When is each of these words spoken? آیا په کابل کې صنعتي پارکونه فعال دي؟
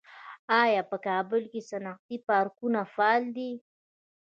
آیا 0.61 0.81
په 0.91 0.97
کابل 1.07 1.41
کې 1.51 1.59
صنعتي 1.69 2.17
پارکونه 2.27 2.79
فعال 2.93 3.23
دي؟ 3.35 3.51